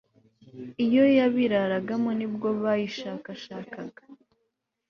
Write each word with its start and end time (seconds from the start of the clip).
iyo 0.85 1.03
yabiraragamo, 1.17 2.09
ni 2.17 2.27
bwo 2.33 2.49
bayishakashakaga 2.61 4.01